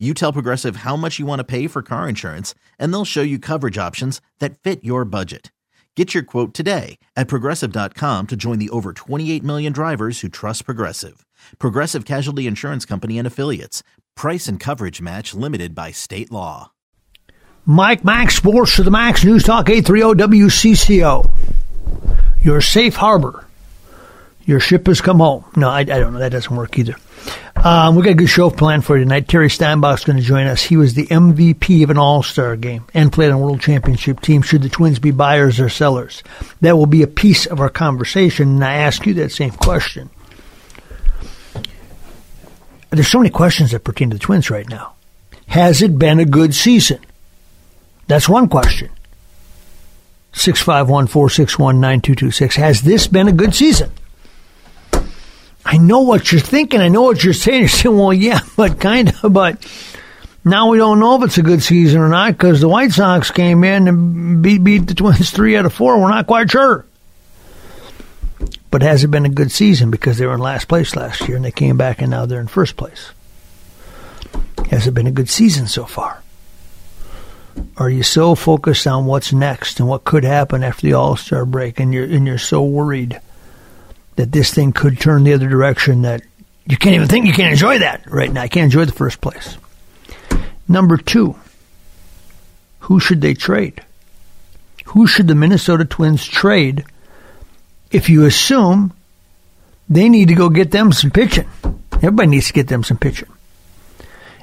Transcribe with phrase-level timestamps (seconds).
[0.00, 3.22] You tell Progressive how much you want to pay for car insurance, and they'll show
[3.22, 5.52] you coverage options that fit your budget.
[5.94, 10.64] Get your quote today at progressive.com to join the over 28 million drivers who trust
[10.64, 11.24] Progressive.
[11.60, 13.84] Progressive Casualty Insurance Company and Affiliates.
[14.16, 16.72] Price and coverage match limited by state law.
[17.64, 21.30] Mike Max Sports to the Max News Talk 830 WCCO.
[22.42, 23.46] Your safe harbor.
[24.44, 25.44] Your ship has come home.
[25.56, 26.18] No, I, I don't know.
[26.18, 26.96] That doesn't work either.
[27.56, 29.26] Um, we got a good show planned for you tonight.
[29.26, 30.62] Terry Steinbach's going to join us.
[30.62, 34.20] He was the MVP of an All Star game and played on a World Championship
[34.20, 34.42] team.
[34.42, 36.22] Should the Twins be buyers or sellers?
[36.60, 38.48] That will be a piece of our conversation.
[38.48, 40.10] And I ask you that same question.
[42.90, 44.92] There's so many questions that pertain to the Twins right now.
[45.48, 47.00] Has it been a good season?
[48.06, 48.90] That's one question.
[50.34, 52.56] 651 461 9226.
[52.56, 53.90] Has this been a good season?
[55.74, 56.80] I know what you're thinking.
[56.80, 57.62] I know what you're saying.
[57.62, 59.66] You're saying, well, yeah, but kind of, but
[60.44, 63.32] now we don't know if it's a good season or not because the White Sox
[63.32, 65.98] came in and beat, beat the Twins three out of four.
[65.98, 66.86] We're not quite sure.
[68.70, 71.36] But has it been a good season because they were in last place last year
[71.36, 73.10] and they came back and now they're in first place?
[74.70, 76.22] Has it been a good season so far?
[77.76, 81.44] Are you so focused on what's next and what could happen after the All Star
[81.44, 83.20] break and you're and you're so worried
[84.16, 86.22] that this thing could turn the other direction that
[86.66, 88.42] you can't even think you can enjoy that right now.
[88.42, 89.56] I can't enjoy the first place.
[90.66, 91.36] Number two,
[92.80, 93.82] who should they trade?
[94.86, 96.84] Who should the Minnesota Twins trade
[97.90, 98.92] if you assume
[99.88, 101.48] they need to go get them some pitching?
[101.92, 103.28] Everybody needs to get them some pitching.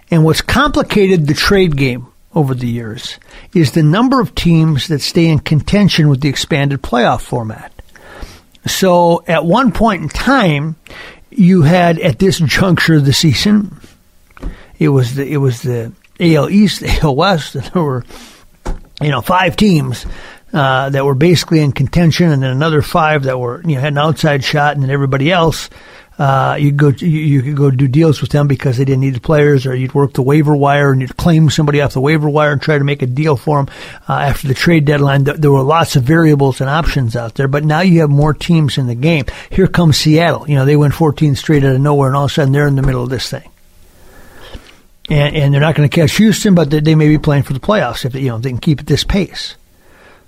[0.10, 3.18] And what's complicated the trade game over the years
[3.54, 7.72] is the number of teams that stay in contention with the expanded playoff format.
[8.68, 10.76] So at one point in time,
[11.30, 13.80] you had at this juncture of the season,
[14.80, 18.06] it was the it was the AL East, AL West, and there were
[19.02, 20.06] you know five teams
[20.54, 23.94] uh, that were basically in contention, and then another five that were you know had
[23.94, 25.70] an outside shot, and then everybody else
[26.22, 29.16] uh, you go you, you could go do deals with them because they didn't need
[29.16, 32.30] the players, or you'd work the waiver wire and you'd claim somebody off the waiver
[32.30, 33.74] wire and try to make a deal for them
[34.08, 35.24] uh, after the trade deadline.
[35.24, 38.78] There were lots of variables and options out there, but now you have more teams
[38.78, 39.26] in the game.
[39.50, 40.48] Here comes Seattle.
[40.48, 42.68] You know they went 14 straight out of nowhere, and all of a sudden they're
[42.68, 43.50] in the middle of this thing.
[45.10, 47.54] And, and they're not going to catch Houston, but they, they may be playing for
[47.54, 49.56] the playoffs if they, you know they can keep at this pace.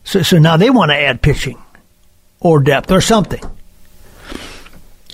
[0.06, 1.62] So so now they want to add pitching
[2.40, 3.44] or depth or something.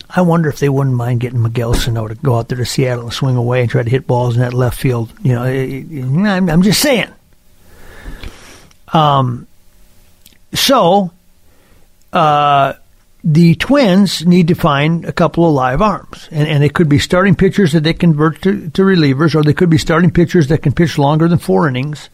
[0.09, 3.05] I wonder if they wouldn't mind getting Miguel Sano to go out there to Seattle
[3.05, 5.13] and swing away and try to hit balls in that left field.
[5.21, 7.09] You know, I'm just saying.
[8.91, 9.45] Um,
[10.53, 11.11] so,
[12.11, 12.73] uh,
[13.23, 16.99] the Twins need to find a couple of live arms, and, and they could be
[16.99, 20.63] starting pitchers that they convert to, to relievers, or they could be starting pitchers that
[20.63, 22.09] can pitch longer than four innings.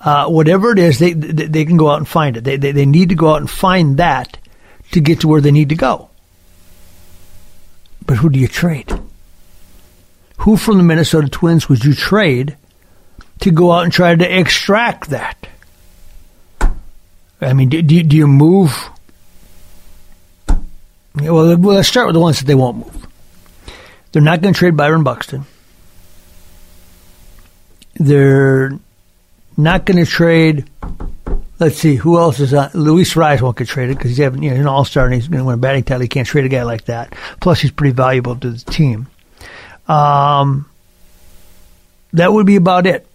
[0.00, 2.44] Uh, whatever it is, they they can go out and find it.
[2.44, 4.38] They, they they need to go out and find that
[4.92, 6.09] to get to where they need to go.
[8.06, 8.92] But who do you trade?
[10.38, 12.56] Who from the Minnesota Twins would you trade
[13.40, 15.36] to go out and try to extract that?
[17.40, 18.90] I mean, do, do, do you move?
[21.14, 23.06] Well, let's start with the ones that they won't move.
[24.12, 25.44] They're not going to trade Byron Buxton.
[27.94, 28.78] They're
[29.56, 30.68] not going to trade
[31.60, 32.70] Let's see who else is on.
[32.72, 35.28] Luis Arraez won't get traded because he's having you know, an All Star and he's
[35.28, 36.00] going to win a batting title.
[36.00, 37.14] He can't trade a guy like that.
[37.38, 39.06] Plus, he's pretty valuable to the team.
[39.86, 40.70] Um,
[42.14, 43.06] that would be about it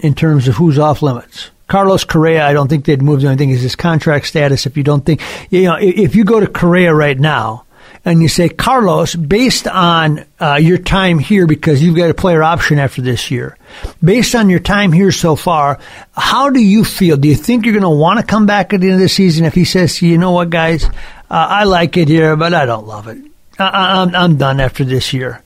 [0.00, 1.50] in terms of who's off limits.
[1.66, 3.20] Carlos Correa, I don't think they'd move.
[3.20, 4.64] The only thing is his contract status.
[4.64, 5.20] If you don't think,
[5.50, 7.66] you know, if you go to Correa right now
[8.04, 12.42] and you say, Carlos, based on uh, your time here, because you've got a player
[12.42, 13.56] option after this year,
[14.02, 15.78] based on your time here so far,
[16.12, 17.16] how do you feel?
[17.16, 19.08] Do you think you're going to want to come back at the end of the
[19.08, 20.90] season if he says, you know what, guys, uh,
[21.30, 23.18] I like it here, but I don't love it.
[23.58, 25.42] I, I'm, I'm done after this year.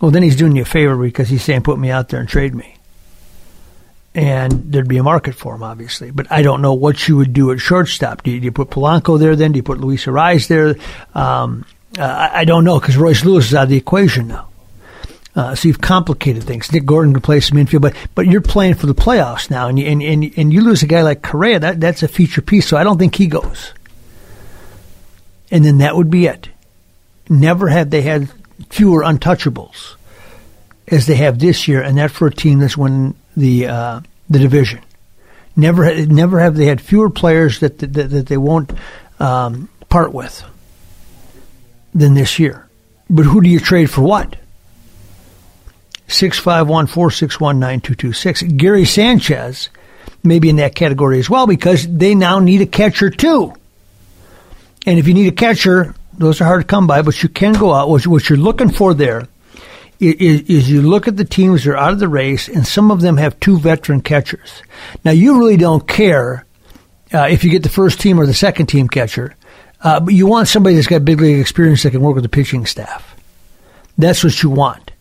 [0.00, 2.28] Well, then he's doing you a favor because he's saying, put me out there and
[2.28, 2.77] trade me
[4.18, 6.10] and there'd be a market for him, obviously.
[6.10, 8.24] But I don't know what you would do at shortstop.
[8.24, 9.52] Do you, do you put Polanco there then?
[9.52, 10.74] Do you put Luis Arraez there?
[11.14, 11.64] Um,
[11.96, 14.48] uh, I, I, don't know because Royce Lewis is out of the equation now.
[15.36, 16.72] Uh, so you've complicated things.
[16.72, 19.78] Nick Gordon can play some infield, but but you're playing for the playoffs now, and
[19.78, 21.60] you, and, and and you lose a guy like Correa.
[21.60, 22.66] That that's a feature piece.
[22.66, 23.72] So I don't think he goes.
[25.52, 26.48] And then that would be it.
[27.28, 28.28] Never have they had
[28.68, 29.94] fewer untouchables
[30.88, 34.38] as they have this year, and that for a team that's winning the uh, the
[34.38, 34.80] division.
[35.56, 38.72] Never, never have they had fewer players that that, that they won't
[39.18, 40.44] um, part with
[41.94, 42.68] than this year.
[43.10, 44.36] But who do you trade for what?
[46.08, 48.42] 651 461 9226.
[48.56, 49.68] Gary Sanchez
[50.22, 53.52] may be in that category as well because they now need a catcher too.
[54.86, 57.52] And if you need a catcher, those are hard to come by, but you can
[57.52, 57.88] go out.
[57.88, 59.28] What you're looking for there
[60.00, 63.00] is, you look at the teams that are out of the race, and some of
[63.00, 64.62] them have two veteran catchers.
[65.04, 66.46] Now, you really don't care
[67.12, 69.34] uh, if you get the first team or the second team catcher,
[69.82, 72.28] uh, but you want somebody that's got big league experience that can work with the
[72.28, 73.16] pitching staff.
[73.96, 74.92] That's what you want.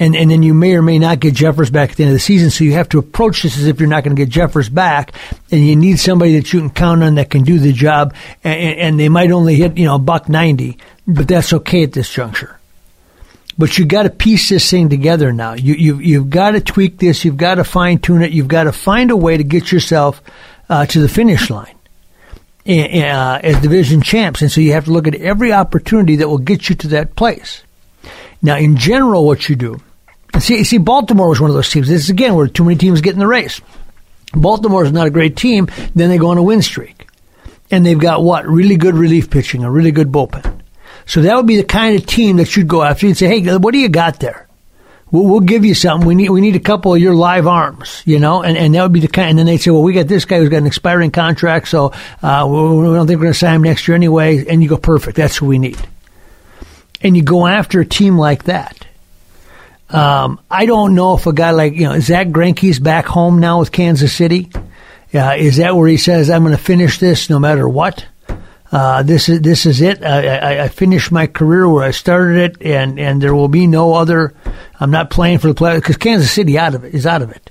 [0.00, 2.14] And, and then you may or may not get Jeffers back at the end of
[2.14, 4.30] the season, so you have to approach this as if you're not going to get
[4.30, 5.12] Jeffers back,
[5.50, 8.78] and you need somebody that you can count on that can do the job, and,
[8.78, 10.78] and they might only hit, you know, a buck 90,
[11.08, 12.57] but that's okay at this juncture.
[13.58, 15.54] But you got to piece this thing together now.
[15.54, 18.64] You, you, you've got to tweak this, you've got to fine tune it, you've got
[18.64, 20.22] to find a way to get yourself
[20.68, 21.74] uh, to the finish line
[22.68, 24.42] uh, as division champs.
[24.42, 27.16] And so you have to look at every opportunity that will get you to that
[27.16, 27.62] place.
[28.42, 29.80] Now, in general, what you do,
[30.38, 31.88] see, see, Baltimore was one of those teams.
[31.88, 33.60] This is again where too many teams get in the race.
[34.32, 35.68] Baltimore is not a great team.
[35.94, 37.08] Then they go on a win streak,
[37.70, 40.57] and they've got what really good relief pitching, a really good bullpen.
[41.08, 43.06] So that would be the kind of team that you'd go after.
[43.06, 44.46] You'd say, "Hey, what do you got there?
[45.10, 46.06] We'll, we'll, give you something.
[46.06, 48.82] We need we need a couple of your live arms, you know." And and that
[48.82, 49.30] would be the kind.
[49.30, 51.92] And then they'd say, "Well, we got this guy who's got an expiring contract, so
[52.22, 54.76] uh, we don't think we're going to sign him next year anyway." And you go,
[54.76, 55.16] "Perfect.
[55.16, 55.78] That's who we need."
[57.00, 58.86] And you go after a team like that.
[59.88, 63.60] Um, I don't know if a guy like you know Zack Greinke's back home now
[63.60, 64.50] with Kansas City.
[65.14, 68.04] Uh, is that where he says, "I'm going to finish this no matter what"?
[68.70, 70.04] Uh, this is this is it.
[70.04, 73.66] I, I, I, finished my career where I started it, and, and there will be
[73.66, 74.34] no other.
[74.78, 77.30] I'm not playing for the play because Kansas City out of it is out of
[77.30, 77.48] it.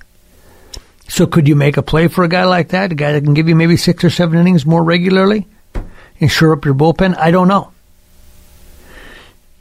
[1.08, 3.34] So could you make a play for a guy like that, a guy that can
[3.34, 5.48] give you maybe six or seven innings more regularly,
[6.20, 7.16] and shore up your bullpen?
[7.18, 7.72] I don't know,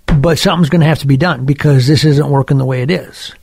[0.06, 2.92] but something's going to have to be done because this isn't working the way it
[2.92, 3.34] is.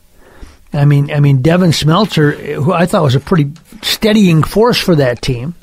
[0.73, 3.53] I mean, I mean, Devin Smeltzer, who I thought was a pretty
[3.83, 5.57] steadying force for that team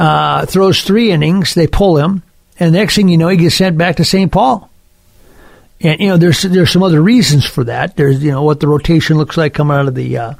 [0.00, 2.22] uh, throws three innings, they pull him,
[2.58, 4.32] and next thing you know, he gets sent back to St.
[4.32, 4.70] Paul.
[5.82, 7.96] And you know, there's there's some other reasons for that.
[7.96, 10.34] There's you know what the rotation looks like coming out of the uh,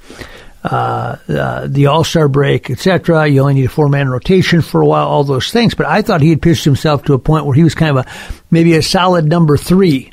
[0.64, 3.26] uh, uh, the All Star break, etc.
[3.28, 5.74] You only need a four man rotation for a while, all those things.
[5.74, 8.06] But I thought he had pitched himself to a point where he was kind of
[8.06, 8.10] a
[8.50, 10.10] maybe a solid number three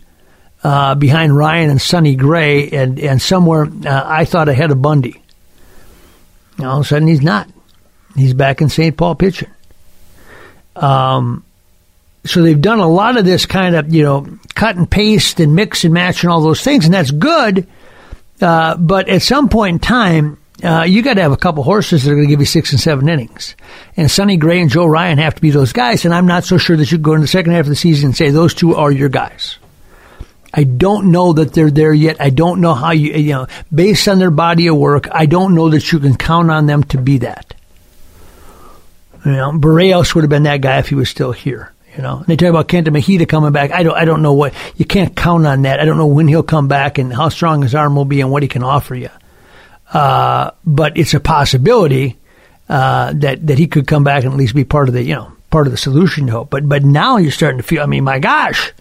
[0.64, 5.22] uh, behind Ryan and Sonny Gray, and and somewhere uh, I thought ahead of Bundy.
[6.60, 7.50] all of a sudden, he's not.
[8.18, 8.98] He's back in St.
[8.98, 9.50] Paul pitching.
[10.76, 11.46] Um,
[12.26, 15.56] so they've done a lot of this kind of, you know, cut and paste and
[15.56, 17.68] mix and match and all those things, and that's good.
[18.42, 22.04] Uh, but at some point in time, uh, you got to have a couple horses
[22.04, 23.56] that are going to give you six and seven innings.
[23.96, 26.58] And Sonny Gray and Joe Ryan have to be those guys, and I'm not so
[26.58, 28.76] sure that you go in the second half of the season and say those two
[28.76, 29.58] are your guys.
[30.54, 32.20] I don't know that they're there yet.
[32.20, 35.54] I don't know how you, you know, based on their body of work, I don't
[35.54, 37.54] know that you can count on them to be that.
[39.28, 41.74] You know, Berrios would have been that guy if he was still here.
[41.96, 43.72] You know, and they talk about Kenta Maeda coming back.
[43.72, 45.80] I don't, I don't know what you can't count on that.
[45.80, 48.32] I don't know when he'll come back and how strong his arm will be and
[48.32, 49.10] what he can offer you.
[49.92, 52.16] Uh, but it's a possibility
[52.70, 55.16] uh, that that he could come back and at least be part of the you
[55.16, 56.28] know part of the solution.
[56.28, 57.82] Hope, but but now you're starting to feel.
[57.82, 58.74] I mean, my gosh,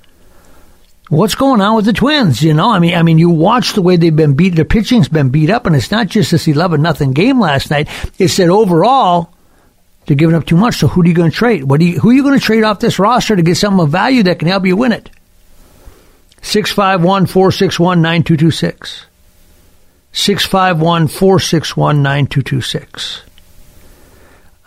[1.08, 2.42] what's going on with the Twins?
[2.42, 4.56] You know, I mean, I mean, you watch the way they've been beat.
[4.56, 7.88] Their pitching's been beat up, and it's not just this eleven nothing game last night.
[8.18, 9.32] It's that overall
[10.06, 10.76] they're giving up too much.
[10.76, 11.64] So who are you going to trade?
[11.64, 13.90] What you, who are you going to trade off this roster to get something of
[13.90, 15.10] value that can help you win it?
[16.42, 19.06] 651 461 9226.
[20.12, 23.22] 651 461 9226.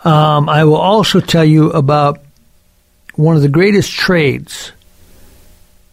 [0.04, 2.20] Um, I will also tell you about
[3.14, 4.72] one of the greatest trades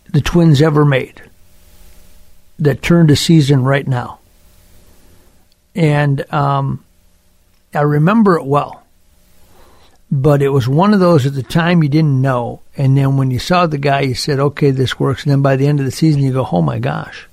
[0.10, 1.22] the Twins ever made
[2.60, 4.20] that turned a season right now.
[5.76, 6.84] And um,
[7.74, 8.87] I remember it well
[10.10, 12.62] but it was one of those at the time you didn't know.
[12.78, 15.24] And then when you saw the guy, you said, okay, this works.
[15.24, 17.28] And then by the end of the season, you go, oh my gosh,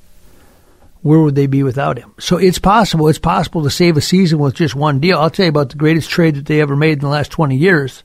[1.03, 2.13] where would they be without him?
[2.19, 3.09] So it's possible.
[3.09, 5.19] It's possible to save a season with just one deal.
[5.19, 7.57] I'll tell you about the greatest trade that they ever made in the last 20
[7.57, 8.03] years.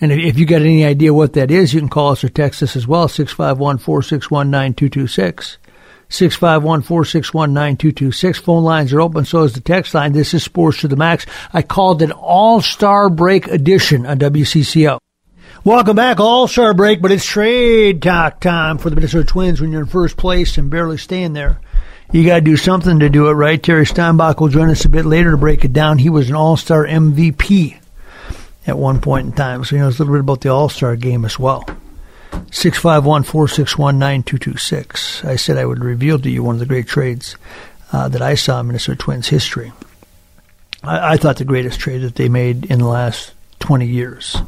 [0.00, 2.62] And if you got any idea what that is, you can call us or text
[2.62, 5.58] us as well, 651 461 9226.
[6.10, 8.38] 651 461 9226.
[8.40, 10.12] Phone lines are open, so is the text line.
[10.12, 11.24] This is Sports to the Max.
[11.52, 14.98] I called it All Star Break Edition on WCCO.
[15.62, 19.70] Welcome back, All Star Break, but it's trade talk time for the Minnesota Twins when
[19.70, 21.60] you're in first place and barely staying there.
[22.12, 23.62] You got to do something to do it right.
[23.62, 25.98] Terry Steinbach will join us a bit later to break it down.
[25.98, 27.78] He was an All Star MVP
[28.66, 30.96] at one point in time, so he knows a little bit about the All Star
[30.96, 31.64] game as well.
[32.50, 35.24] 651 461 9226.
[35.24, 37.36] I said I would reveal to you one of the great trades
[37.92, 39.72] uh, that I saw in Minnesota Twins history.
[40.82, 44.34] I, I, thought the greatest trade that they made in the last 20 years.
[44.36, 44.44] Now,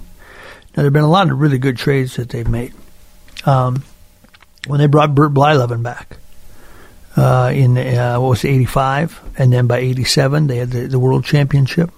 [0.74, 2.72] there have been a lot of really good trades that they've made.
[3.44, 3.82] Um,
[4.66, 6.16] when they brought Bert Blyleven back
[7.16, 10.98] uh, in, uh, what was it, 85, and then by 87, they had the, the
[10.98, 11.90] World Championship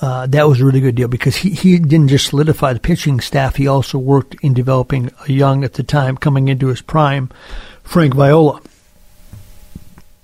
[0.00, 3.20] uh, that was a really good deal because he, he didn't just solidify the pitching
[3.20, 7.30] staff, he also worked in developing a young, at the time, coming into his prime,
[7.84, 8.60] Frank Viola.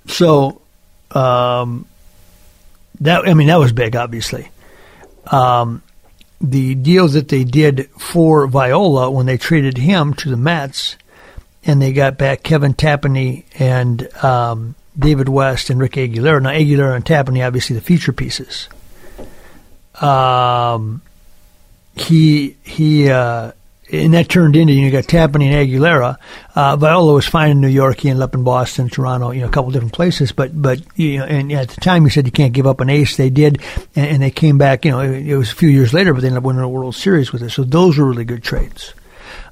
[0.06, 0.60] So,
[1.12, 1.86] um,
[3.00, 4.50] that, I mean, that was big, obviously.
[5.30, 5.82] Um,
[6.40, 10.96] the deals that they did for Viola when they traded him to the Mets,
[11.64, 16.42] and they got back Kevin Tapani and um, David West and Rick Aguilera.
[16.42, 18.68] Now, Aguilera and Tapani, obviously, the feature pieces
[20.00, 21.02] um,
[21.94, 23.52] he he uh,
[23.92, 26.16] and that turned into you know got Tapani and Aguilera.
[26.54, 28.00] Uh, Viola was fine in New York.
[28.00, 30.32] He ended up in Boston, Toronto, you know, a couple different places.
[30.32, 32.90] But but you know, and at the time he said you can't give up an
[32.90, 33.16] ace.
[33.16, 33.60] They did,
[33.96, 34.84] and, and they came back.
[34.84, 36.68] You know, it, it, was a few years later, but they ended up winning a
[36.68, 37.50] World Series with it.
[37.50, 38.94] So those were really good trades.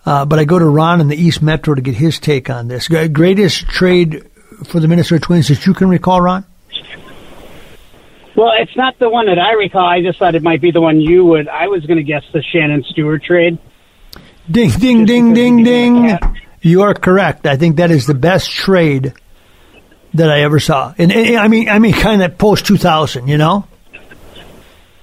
[0.07, 2.69] Uh, but I go to Ron in the East Metro to get his take on
[2.69, 2.89] this.
[2.89, 4.25] Greatest trade
[4.65, 6.45] for the Minnesota Twins that you can recall, Ron?
[8.39, 9.85] Well, it's not the one that I recall.
[9.85, 11.49] I just thought it might be the one you would.
[11.49, 13.59] I was going to guess the Shannon Stewart trade.
[14.49, 16.17] Ding, ding, ding, ding, ding.
[16.61, 17.49] You are correct.
[17.49, 19.13] I think that is the best trade
[20.15, 20.95] that I ever saw.
[20.97, 23.27] And, and I mean, I mean, kind of post two thousand.
[23.27, 23.67] You know?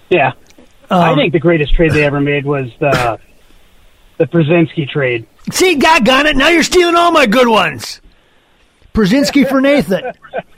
[0.10, 0.32] Yeah.
[0.89, 3.20] Um, I think the greatest trade they ever made was the
[4.18, 5.27] the Pierzynski trade.
[5.51, 6.38] See, God got it.
[6.38, 8.00] Now you're stealing all my good ones.
[8.94, 10.13] Pierzynski for Nathan.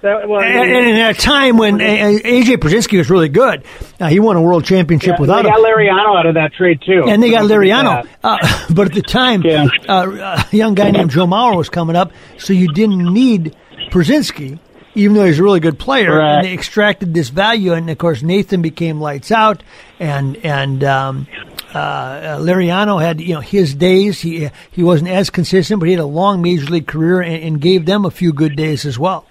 [0.00, 3.64] That, well, and, and, at a time when AJ Pierzynski was really good,
[3.98, 5.42] uh, he won a world championship yeah, without.
[5.42, 8.06] They got Liriano out of that trade too, and they got Liriano.
[8.22, 8.38] Uh,
[8.74, 9.66] but at the time, yeah.
[9.88, 13.56] uh, a young guy named Joe Mauer was coming up, so you didn't need
[13.90, 14.60] Pierzynski,
[14.94, 16.16] even though he's a really good player.
[16.16, 16.36] Right.
[16.36, 19.62] And they extracted this value, and of course Nathan became lights out,
[19.98, 20.84] and and.
[20.84, 21.26] Um,
[21.74, 24.22] uh, Liriano had you know his days.
[24.22, 27.60] He he wasn't as consistent, but he had a long major league career and, and
[27.60, 29.27] gave them a few good days as well.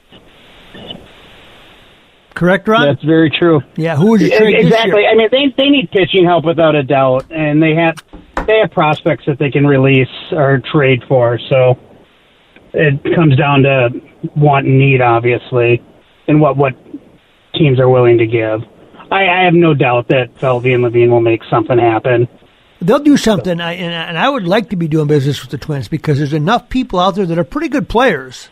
[2.38, 2.86] Correct, Ron?
[2.86, 3.62] That's very true.
[3.77, 5.08] Yeah, who would you trade exactly?
[5.08, 7.96] I mean, they they need pitching help without a doubt, and they have
[8.46, 11.39] they have prospects that they can release or trade for.
[11.50, 11.79] So
[12.74, 13.89] it comes down to
[14.36, 15.82] want and need, obviously,
[16.27, 16.75] and what what
[17.56, 18.62] teams are willing to give.
[19.12, 22.27] I, I have no doubt that Falvey and Levine will make something happen.
[22.82, 25.88] They'll do something, and, and I would like to be doing business with the Twins
[25.88, 28.50] because there's enough people out there that are pretty good players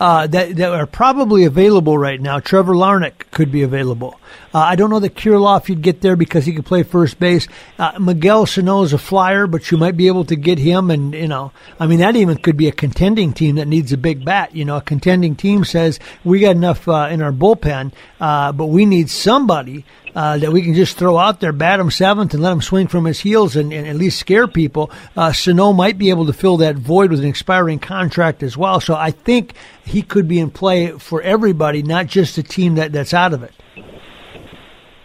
[0.00, 2.40] uh, that that are probably available right now.
[2.40, 4.18] Trevor Larnach could be available.
[4.54, 7.48] Uh, I don't know that Kirilloff you'd get there because he could play first base.
[7.78, 10.90] Uh, Miguel Sano is a flyer, but you might be able to get him.
[10.90, 13.98] And you know, I mean, that even could be a contending team that needs a
[13.98, 14.54] big bat.
[14.54, 18.66] You know, a contending team says we got enough uh, in our bullpen, uh, but
[18.66, 19.84] we need somebody
[20.14, 22.88] uh, that we can just throw out there, bat him seventh, and let him swing
[22.88, 24.90] from his heels and, and at least scare people.
[25.16, 28.80] Uh, Sano might be able to fill that void with an expiring contract as well.
[28.80, 32.92] So I think he could be in play for everybody, not just the team that,
[32.92, 33.52] that's out of it.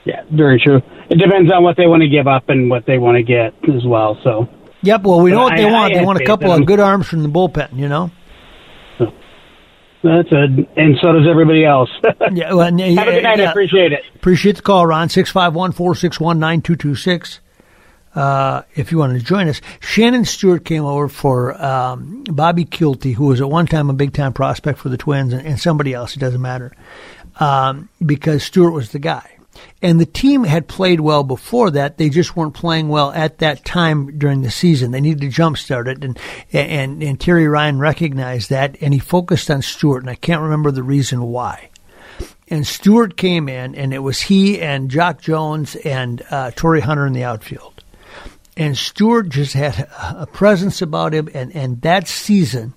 [0.05, 0.81] Yeah, very true.
[1.09, 3.53] It depends on what they want to give up and what they want to get
[3.73, 4.17] as well.
[4.23, 4.49] So.
[4.81, 5.03] Yep.
[5.03, 5.93] Well, we know what they I, want.
[5.93, 7.77] I they want a couple of good arms from the bullpen.
[7.77, 8.11] You know.
[10.03, 10.43] That's a,
[10.75, 11.89] and so does everybody else.
[12.33, 13.39] yeah, well, Have a good night.
[13.39, 13.47] Yeah.
[13.47, 14.03] I appreciate it.
[14.15, 15.07] Appreciate the call, Ron.
[15.07, 17.39] 651 461 9226.
[18.13, 19.59] Uh, if you want to join us.
[19.79, 24.13] Shannon Stewart came over for um, Bobby Kielty, who was at one time a big
[24.13, 26.15] time prospect for the Twins, and, and somebody else.
[26.15, 26.73] It doesn't matter.
[27.39, 29.32] Um, because Stewart was the guy.
[29.83, 31.97] And the team had played well before that.
[31.97, 34.91] They just weren't playing well at that time during the season.
[34.91, 36.05] They needed to jumpstart it.
[36.05, 36.17] And,
[36.53, 40.01] and, and Terry Ryan recognized that and he focused on Stewart.
[40.01, 41.69] And I can't remember the reason why.
[42.47, 47.05] And Stewart came in and it was he and Jacque Jones and uh, Torii Hunter
[47.05, 47.83] in the outfield.
[48.55, 51.27] And Stewart just had a presence about him.
[51.33, 52.73] And, and that season,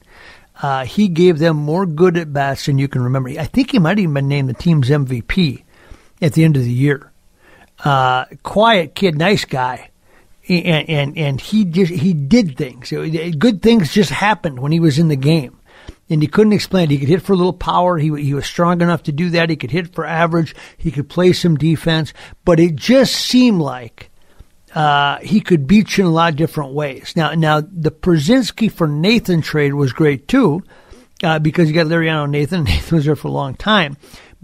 [0.61, 3.29] uh, he gave them more good at bats than you can remember.
[3.29, 5.63] I think he might even been named the team's MVP
[6.21, 7.13] at the end of the year.
[7.85, 9.91] Uh, quiet kid, nice guy.
[10.49, 12.91] And, and, and he just, he did things.
[12.91, 15.59] Good things just happened when he was in the game.
[16.09, 16.91] and he couldn't explain it.
[16.91, 17.99] He could hit for a little power.
[17.99, 19.51] He, he was strong enough to do that.
[19.51, 20.55] He could hit for average.
[20.79, 22.13] He could play some defense,
[22.45, 24.11] but it just seemed like
[24.75, 27.15] uh, he could beat you in a lot of different ways.
[27.17, 30.63] Now, now the Pierzynski for Nathan trade was great too,
[31.23, 32.65] uh, because you got Liriano Nathan.
[32.65, 33.97] Nathan was there for a long time,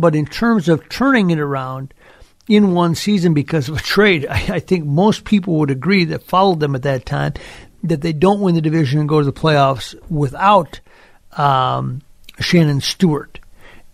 [0.03, 1.95] but in terms of turning it around
[2.49, 6.25] in one season because of a trade, I, I think most people would agree that
[6.25, 7.35] followed them at that time
[7.85, 10.81] that they don't win the division and go to the playoffs without
[11.37, 12.03] um,
[12.41, 13.39] Shannon Stewart.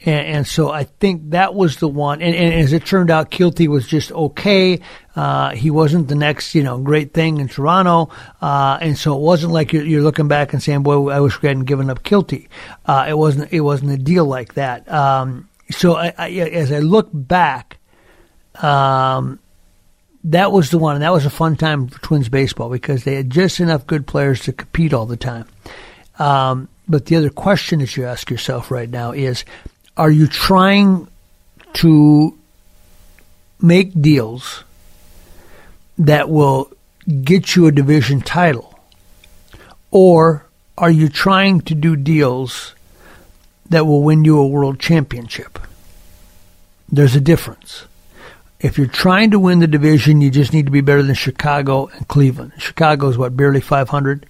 [0.01, 2.23] And, and, so I think that was the one.
[2.23, 4.81] And, and as it turned out, Kielty was just okay.
[5.15, 8.09] Uh, he wasn't the next, you know, great thing in Toronto.
[8.41, 11.43] Uh, and so it wasn't like you're, you're, looking back and saying, boy, I wish
[11.43, 12.49] we hadn't given up Kielty.
[12.87, 14.91] Uh, it wasn't, it wasn't a deal like that.
[14.91, 17.79] Um, so I, I, as I look back,
[18.57, 19.39] um,
[20.25, 23.15] that was the one, and that was a fun time for Twins baseball because they
[23.15, 25.47] had just enough good players to compete all the time.
[26.19, 29.45] Um, but the other question that you ask yourself right now is
[29.97, 31.09] are you trying
[31.75, 32.37] to
[33.61, 34.65] make deals
[35.99, 36.71] that will
[37.23, 38.79] get you a division title?
[39.91, 40.47] Or
[40.77, 42.75] are you trying to do deals
[43.71, 45.59] that will win you a world championship?
[46.91, 47.85] There's a difference.
[48.61, 51.87] If you're trying to win the division, you just need to be better than Chicago
[51.87, 52.53] and Cleveland.
[52.59, 54.27] Chicago is what, barely 500?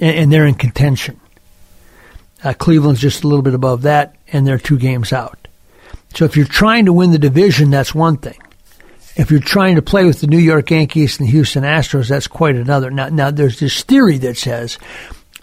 [0.00, 1.20] And, and they're in contention.
[2.42, 5.48] Uh, Cleveland's just a little bit above that, and they're two games out.
[6.14, 8.38] So if you're trying to win the division, that's one thing.
[9.16, 12.28] If you're trying to play with the New York Yankees and the Houston Astros, that's
[12.28, 12.90] quite another.
[12.90, 14.78] Now, now there's this theory that says,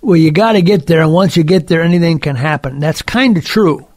[0.05, 2.79] well, you got to get there, and once you get there, anything can happen.
[2.79, 3.88] That's kind of true.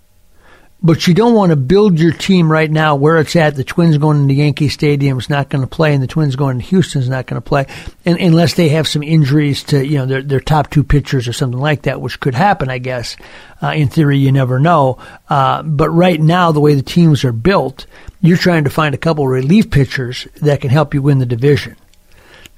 [0.80, 3.56] But you don't want to build your team right now where it's at.
[3.56, 6.60] The Twins going into Yankee Stadium is not going to play, and the Twins going
[6.60, 7.66] to Houston is not going to play,
[8.06, 11.34] and, unless they have some injuries to you know their their top two pitchers or
[11.34, 13.18] something like that, which could happen, I guess.
[13.60, 14.96] Uh, in theory, you never know.
[15.28, 17.84] Uh, but right now, the way the teams are built,
[18.22, 21.76] you're trying to find a couple relief pitchers that can help you win the division.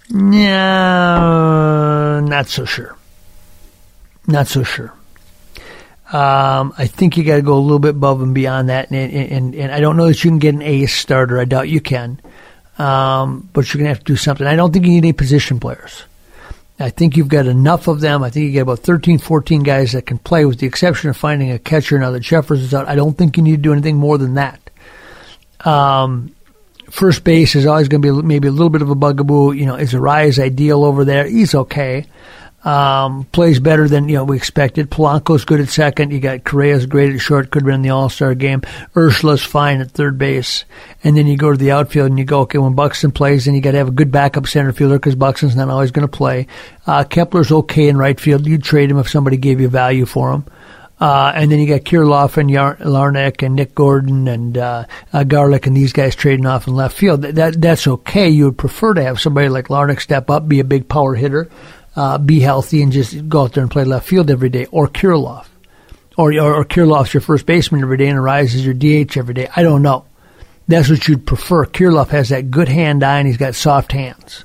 [0.09, 0.61] No,
[2.21, 2.97] not so sure.
[4.31, 4.93] Not so sure.
[6.13, 9.13] Um, I think you got to go a little bit above and beyond that, and,
[9.13, 11.39] and, and I don't know that you can get an ace starter.
[11.39, 12.21] I doubt you can,
[12.79, 14.47] um, but you're gonna have to do something.
[14.47, 16.05] I don't think you need any position players.
[16.81, 18.23] I think you've got enough of them.
[18.23, 21.17] I think you get about 13, 14 guys that can play, with the exception of
[21.17, 22.89] finding a catcher now that Jeffers is out.
[22.89, 24.61] I don't think you need to do anything more than that.
[25.65, 26.35] Um,
[26.91, 29.53] first base is always going to be maybe a little bit of a bugaboo.
[29.53, 31.27] You know, is Arraez ideal over there?
[31.27, 32.07] He's okay
[32.65, 34.91] um, plays better than you know we expected.
[34.91, 36.13] Polanco's good at second.
[36.13, 37.51] You got Correa's great at short.
[37.51, 38.61] Could have been the All Star game.
[38.95, 40.65] Urshela's fine at third base.
[41.03, 43.55] And then you go to the outfield and you go, okay, when Buxton plays, then
[43.55, 46.17] you got to have a good backup center fielder because Buxton's not always going to
[46.17, 46.47] play.
[46.87, 48.47] Uh, Kepler's okay in right field.
[48.47, 50.45] You'd trade him if somebody gave you value for him.
[51.01, 55.25] Uh, and then you got Kirilloff and Yar- Larnach and Nick Gordon and uh, uh,
[55.25, 57.23] Garlick and these guys trading off in left field.
[57.23, 58.29] That, that that's okay.
[58.29, 61.49] You would prefer to have somebody like Larnach step up, be a big power hitter
[61.97, 64.89] uh, be healthy and just go out there and play left field every day, or
[64.89, 65.47] Kirilloff,
[66.17, 69.35] or or, or Kirilloff's your first baseman every day and Arraez is your DH every
[69.35, 69.49] day.
[69.55, 70.05] I don't know.
[70.69, 71.67] That's what you'd prefer.
[71.67, 74.45] Kirilloff has that good hand eye and he's got soft hands.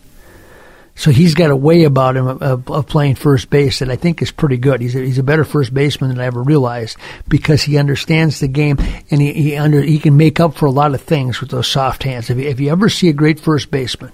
[0.97, 3.97] So he's got a way about him of, of, of, playing first base that I
[3.97, 4.79] think is pretty good.
[4.79, 8.47] He's a, he's a better first baseman than I ever realized because he understands the
[8.47, 8.77] game
[9.11, 11.67] and he he, under, he can make up for a lot of things with those
[11.67, 12.29] soft hands.
[12.29, 14.13] If you, if you ever see a great first baseman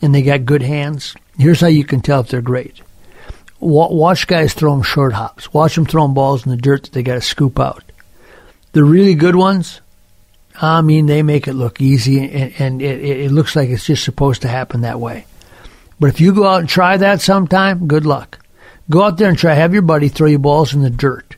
[0.00, 2.80] and they got good hands, Here's how you can tell if they're great.
[3.60, 5.52] Watch guys throw them short hops.
[5.52, 7.82] Watch them throwing balls in the dirt that they got to scoop out.
[8.72, 9.80] The really good ones,
[10.60, 14.04] I mean, they make it look easy, and, and it, it looks like it's just
[14.04, 15.26] supposed to happen that way.
[16.00, 18.38] But if you go out and try that sometime, good luck.
[18.90, 19.54] Go out there and try.
[19.54, 21.36] Have your buddy throw you balls in the dirt,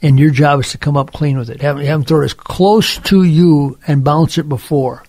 [0.00, 1.60] and your job is to come up clean with it.
[1.62, 5.02] Have, have him throw it as close to you and bounce it before,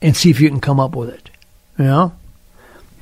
[0.00, 1.30] and see if you can come up with it.
[1.78, 2.12] You know,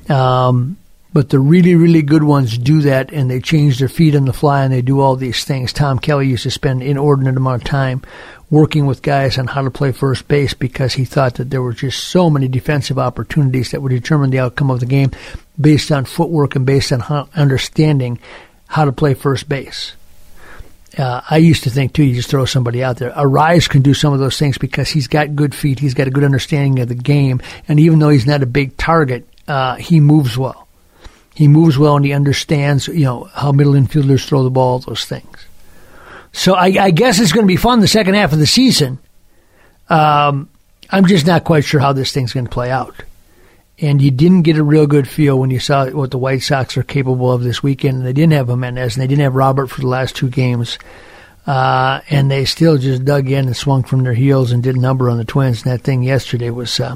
[0.09, 0.77] um,
[1.13, 4.33] but the really, really good ones do that and they change their feet on the
[4.33, 5.73] fly and they do all these things.
[5.73, 8.01] Tom Kelly used to spend inordinate amount of time
[8.49, 11.73] working with guys on how to play first base because he thought that there were
[11.73, 15.11] just so many defensive opportunities that would determine the outcome of the game
[15.59, 18.19] based on footwork and based on how, understanding
[18.67, 19.93] how to play first base.
[20.97, 23.11] Uh, I used to think too, you just throw somebody out there.
[23.11, 26.11] Arraez can do some of those things because he's got good feet, he's got a
[26.11, 29.99] good understanding of the game, and even though he's not a big target, uh, he
[29.99, 30.67] moves well.
[31.35, 35.05] He moves well and he understands, you know, how middle infielders throw the ball, those
[35.05, 35.45] things.
[36.31, 38.99] So I, I guess it's going to be fun the second half of the season.
[39.89, 40.49] Um,
[40.89, 42.95] I'm just not quite sure how this thing's going to play out.
[43.81, 46.77] and you didn't get a real good feel when you saw what the White Sox
[46.77, 48.05] are capable of this weekend.
[48.05, 50.77] They didn't have Jimenez, and they didn't have Robert for the last two games.
[51.47, 54.79] Uh, and they still just dug in and swung from their heels and did a
[54.79, 55.63] number on the Twins.
[55.63, 56.95] And that thing yesterday was uh,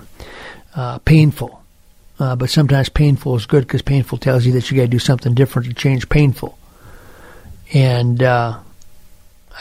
[0.76, 1.64] uh, painful.
[2.18, 5.00] Uh, but sometimes painful is good because painful tells you that you got to do
[5.00, 6.58] something different to change painful.
[7.74, 8.60] And uh,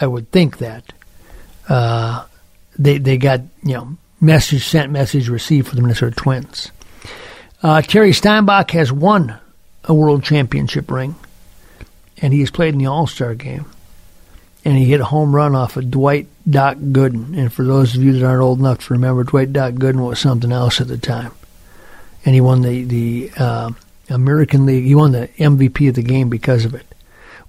[0.00, 0.92] I would think that
[1.68, 2.24] uh,
[2.78, 6.70] they they got you know message sent, message received for the Minnesota Twins.
[7.62, 9.38] Uh, Terry Steinbach has won
[9.84, 11.14] a world championship ring,
[12.18, 13.66] and he has played in the All Star game.
[14.66, 17.36] And he hit a home run off of Dwight Doc Gooden.
[17.36, 20.18] And for those of you that aren't old enough to remember, Dwight Doc Gooden was
[20.18, 21.32] something else at the time.
[22.24, 23.70] And he won the the uh,
[24.08, 24.84] American League.
[24.84, 26.87] He won the MVP of the game because of it.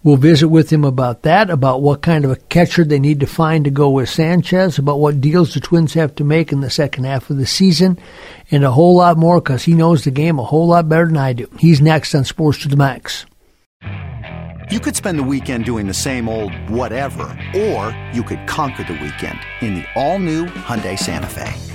[0.05, 3.25] We'll visit with him about that, about what kind of a catcher they need to
[3.25, 6.69] find to go with Sanchez, about what deals the Twins have to make in the
[6.69, 7.97] second half of the season,
[8.51, 11.17] and a whole lot more because he knows the game a whole lot better than
[11.17, 11.49] I do.
[11.57, 13.25] He's next on Sports to the Max.
[14.69, 17.23] You could spend the weekend doing the same old whatever,
[17.55, 21.74] or you could conquer the weekend in the all-new Hyundai Santa Fe.